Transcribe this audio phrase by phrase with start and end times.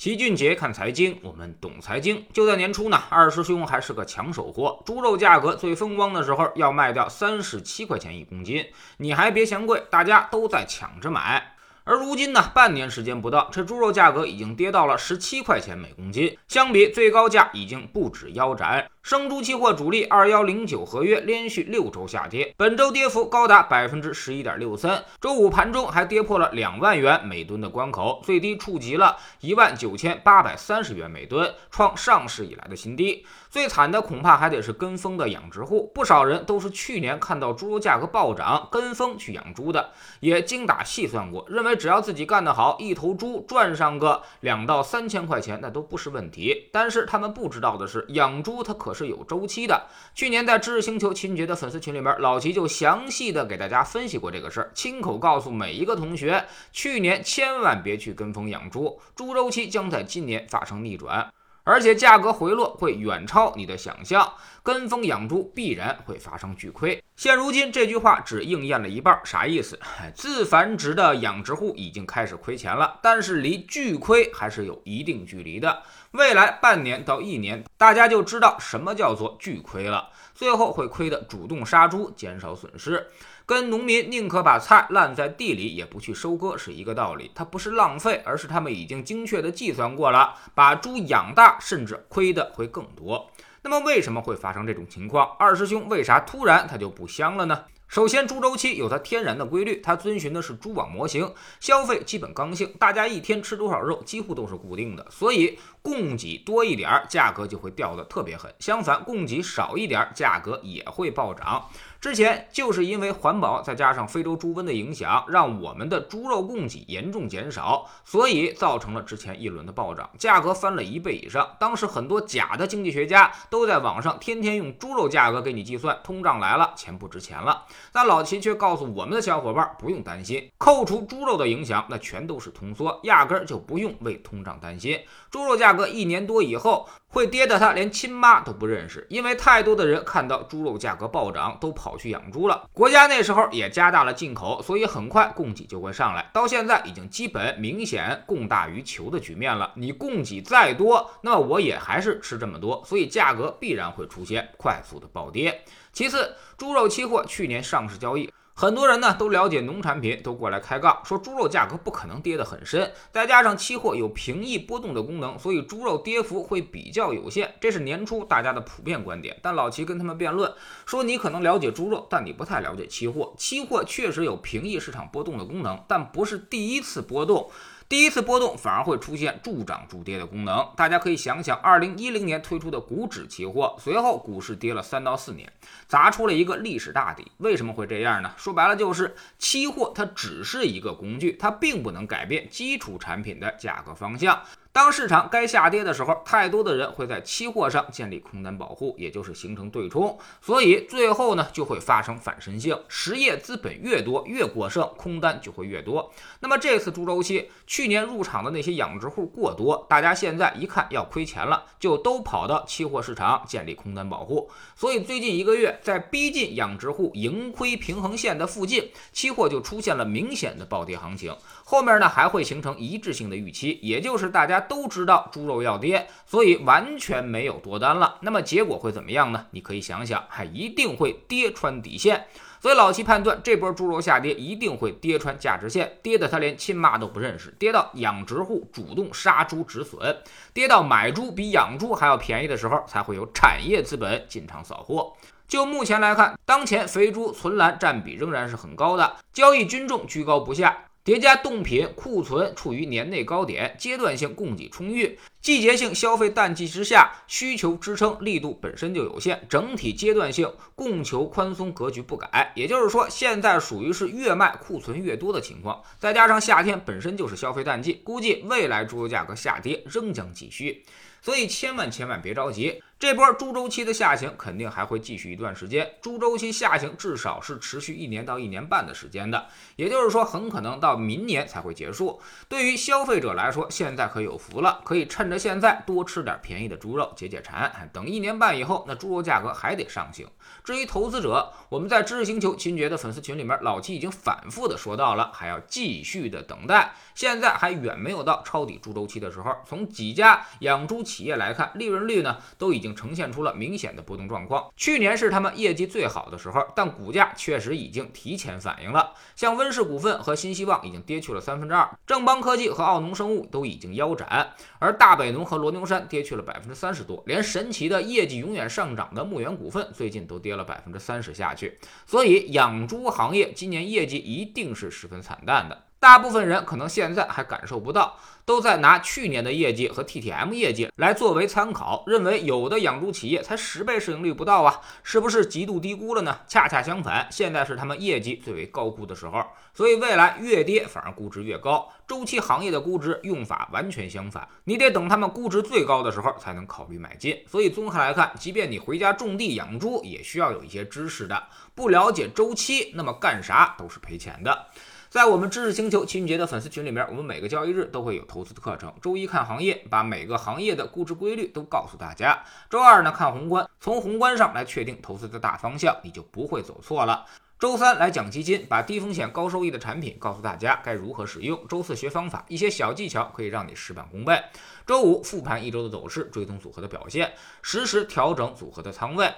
[0.00, 2.24] 齐俊杰看财经，我们懂财经。
[2.32, 8.64] 就在年初呢，二师兄还是个抢手货，猪肉价格最风光的时候要卖掉三十七块钱一公斤，
[8.96, 11.54] 你还别嫌贵，大家都在抢着买。
[11.84, 18.90] 而如今呢，半年时间不到，这猪肉价格已经跌到了十七块钱每公斤，相比最高价已经不止腰斩。
[19.02, 25.02] 生猪期货主力二幺零九合约连续六周下跌，本周跌幅高达百分之十一点六三。
[25.18, 33.24] 周五盘中还跌破了两万元每吨的关口，最低触及了一万九千八百三十元每吨，创上市以来的新低。
[33.48, 46.68] 最惨的恐怕还得是跟风的养殖户，不少人都是去年看到猪肉价格暴涨，跟风去养猪的，也精打细算过，认为只要自己干得好，一头猪赚上个两到三千块钱，那都不是问题。
[46.70, 48.89] 但是他们不知道的是，养猪它可。
[48.90, 49.86] 可是有周期的。
[50.16, 61.32] 去年在知识星球秦爵的粉丝群里面，老齐就详细的给大家分析过这个事儿，亲口告诉每一个同学，去年千万别去跟风养猪，猪周期将在今年发生逆转，
[61.70, 64.32] 而且价格回落会远超你的想象，
[64.62, 67.00] 跟风养猪必然会发生巨亏。
[67.14, 69.78] 现如今这句话只应验了一半，啥意思？
[70.12, 75.82] 自繁殖的养殖户已经开始亏钱了，但是离巨亏还是有一定距离的。
[76.12, 80.08] 未来半年到一年，大家就知道什么叫做巨亏了。
[80.34, 83.06] 最后会亏的主动杀猪，减少损失，
[83.50, 87.32] 跟农民宁可把菜烂在地里也不去收割是一个道理。
[87.34, 93.28] 它不是浪费，而是他们已经精确的计算过了，把猪养大，甚至亏的会更多。
[93.62, 95.34] 那么为什么会发生这种情况？
[95.36, 97.64] 二师兄为啥突然他就不香了呢？
[97.90, 111.66] 首先，猪周期有它天然的规律，它遵循的是蛛网模型，消费基本刚性，大家一天吃多少肉几乎都是固定的，所以供给多一点儿，价格就会掉得特别狠；相反，供给少一点儿，价格也会暴涨。
[112.00, 121.56] 之前就是因为环保，再加上非洲猪瘟的影响，让我们的猪肉供给严重减少，所以造成了之前一轮的暴涨，价格翻了一倍以上。
[121.58, 127.66] 当时很多假的经济学家都在网上天天用猪肉价格给你计算，通胀来了，钱不值钱了。
[127.92, 134.98] 但老秦却告诉我们的小伙伴不用担心，扣除猪肉的影响，那全都是通缩，压根儿就不用为通胀担心。
[135.30, 136.88] 猪肉价格一年多以后。
[137.12, 142.68] 会跌的，他连亲妈都不认识，因为太多的人看到猪肉价格暴涨，都跑去养猪了。
[142.72, 146.30] 国家那时候也加大了进口，所以很快供给就会上来。
[146.32, 149.72] 到现在已经基本明显供大于求的局面了。
[149.74, 155.62] 你供给再多，那我也还是吃这么多，所以价格必然会出现快速的暴跌。
[155.92, 158.32] 其次，猪肉期货去年上市交易。
[158.60, 167.54] 很多人呢都了解农产品，都过来开杠，说猪肉价格不可能跌得很深，再加上期货有平抑波动的功能，所以猪肉跌幅会比较有限。
[167.58, 169.34] 这是年初大家的普遍观点。
[169.40, 170.52] 但老齐跟他们辩论
[170.84, 173.32] 说，你可能了解猪肉，但你不太了解期货。
[173.38, 177.50] 期货确实有平抑市场波动的功能，但不是第一次波动。
[177.90, 185.52] 第一次波动反而会出现助涨助跌的功能，大家可以想想，二零一零年推出的股指期货，随后股市跌了三到四年，
[185.88, 187.32] 砸出了一个历史大底。
[187.38, 188.32] 为什么会这样呢？
[188.36, 194.40] 说白了就是期货它只是一个工具，它并不能改变基础产品的价格方向。
[194.72, 202.80] 当市场该下跌的时候，太多的人会在期货上建立空单保护，也就是形成对冲，所以最后呢就会发生反身性。
[202.86, 206.12] 实业资本越多越过剩，空单就会越多。
[206.38, 214.48] 那么这次猪周期，去年入场的那些养殖户过多，大家现在一看要亏钱了，就都跑到期货市场建立空单保护。
[214.76, 221.36] 所以最近一个月，在逼近养殖户盈亏平衡线的附近，期货就出现了明显的暴跌行情。
[221.64, 224.60] 后面呢还会形成一致性的预期，也就是大家。
[224.70, 228.18] 都知道猪肉要跌，所以完全没有多单了。
[228.20, 229.46] 那么结果会怎么样呢？
[229.50, 232.26] 你可以想想，还一定会跌穿底线。
[232.60, 240.18] 所以老齐判断，这波猪肉下跌一定会跌穿价值线，跌的他连亲妈都不认识，跌到养殖户主动杀猪止损，
[240.54, 245.14] 跌到买猪比养猪还要便宜的时候，才会有产业资本进场扫货。
[245.48, 250.84] 就目前来看，当前肥猪存栏占比仍然是很高的，交易均重居高不下。
[251.02, 262.52] 叠加冻品库存处于年内高点，阶段性供给充裕，季节性消费淡季之下，需求支撑力度本身就有限，整体阶段性供求宽松格局不改。
[262.54, 270.84] 也就是说，现在属于是越卖库存越多的情况，再加上夏天本身就是消费淡季，估计未来猪肉价格下跌仍将继续，
[271.22, 272.82] 所以千万千万别着急。
[272.98, 279.46] 这波猪周期的下行肯定还会继续一段时间，猪周期下行至少是持续一年到一年半的时间的，
[279.76, 282.20] 也就是说，很可能到明年才会结束。
[282.46, 290.26] 对于消费者来说，现在可有福了，可以趁趁着现在多吃点便宜的猪肉解解馋，等一年半以后，那猪肉价格还得上行。
[290.64, 299.54] 至于投资者，我们在知识星球秦爵的粉丝群里面，老七已经反复的说到了，还要继续的等待，现在还远没有到抄底猪周期的时候。
[299.64, 304.68] 从几家养猪企业来看，利润率呢都已经呈现出了明显的波动状况。
[304.76, 309.12] 去年是他们业绩最好的时候，但股价确实已经提前反应了。
[309.36, 321.78] 像温氏股份和新希望已经跌去了三分之二，正邦科技和奥农生物都已经腰斩，而大北农和罗牛山跌去了百分之三十多，连神奇的业绩永远上涨的牧原股份最近都跌了百分之三十下去。
[322.06, 325.89] 所以养猪行业今年业绩一定是十分惨淡的。
[326.00, 328.16] 大部分人可能现在还感受不到，
[328.46, 336.40] 都在拿去年的业绩和 TTM 业绩来作为参考，认为有的养猪企业才十倍市盈率不到啊，是不是极度低估了呢？
[336.48, 339.44] 恰恰相反，现在是他们业绩最为高估的时候，
[339.74, 341.86] 所以未来越跌反而估值越高。
[342.08, 347.38] 周期行业的估值用法完全相反，你得等他们估值最高的时候才能考虑买进。
[347.46, 351.44] 所以综合来看，即便你回家种地养猪，也需要有一些知识的，
[351.74, 354.68] 不了解周期，那么干啥都是赔钱的。
[355.10, 358.94] 在我们知识星球秦杰的粉丝群里面，我们每个交易日都会有投资的课程。
[359.02, 367.26] 周一看行业，把每个行业的估值规律都告诉大家；周二呢看宏观，从宏观上来确定投资的大方向，你就不会走错了。
[367.58, 371.66] 周三来讲基金，把低风险高收益的产品告诉大家该如何使用。
[371.66, 374.40] 周四学方法，一些小技巧可以让你事半功倍。
[374.86, 377.32] 周五复盘一周的走势，追踪组合的表现，
[377.62, 379.28] 实时调整组合的仓位。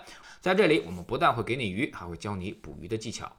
[0.42, 3.32] 在这里，我们不但会给你鱼，还会教你捕鱼的技巧。